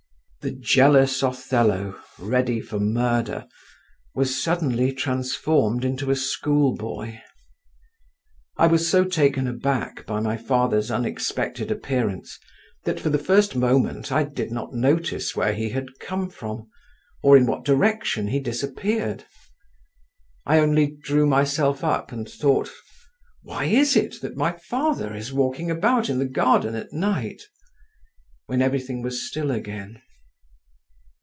The 0.43 0.49
jealous 0.49 1.21
Othello, 1.21 1.99
ready 2.17 2.61
for 2.61 2.79
murder, 2.79 3.45
was 4.15 4.41
suddenly 4.41 4.91
transformed 4.91 5.85
into 5.85 6.09
a 6.09 6.15
school 6.15 6.75
boy…. 6.75 7.21
I 8.57 8.65
was 8.65 8.89
so 8.89 9.03
taken 9.05 9.45
aback 9.47 10.03
by 10.07 10.19
my 10.19 10.37
father's 10.37 10.89
unexpected 10.89 11.69
appearance 11.69 12.39
that 12.85 12.99
for 12.99 13.11
the 13.11 13.19
first 13.19 13.55
moment 13.55 14.11
I 14.11 14.23
did 14.23 14.51
not 14.51 14.73
notice 14.73 15.35
where 15.35 15.53
he 15.53 15.69
had 15.69 15.85
come 15.99 16.27
from 16.27 16.67
or 17.21 17.37
in 17.37 17.45
what 17.45 17.63
direction 17.63 18.29
he 18.29 18.39
disappeared. 18.39 19.25
I 20.47 20.57
only 20.57 20.87
drew 21.03 21.27
myself 21.27 21.83
up, 21.83 22.11
and 22.11 22.27
thought, 22.27 22.67
"Why 23.43 23.65
is 23.65 23.95
it 23.95 24.15
my 24.35 24.53
father 24.53 25.15
is 25.15 25.31
walking 25.31 25.69
about 25.69 26.09
in 26.09 26.17
the 26.17 26.25
garden 26.25 26.73
at 26.73 26.91
night?" 26.91 27.43
when 28.47 28.63
everything 28.63 29.03
was 29.03 29.29
still 29.29 29.51
again. 29.51 30.01